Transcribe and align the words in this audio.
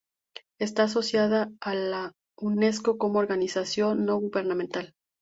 Está 0.59 0.85
asociada 0.85 1.51
a 1.61 1.75
la 1.75 2.11
Unesco 2.39 2.97
como 2.97 3.19
organización 3.19 4.03
no 4.05 4.17
gubernamental. 4.17 4.95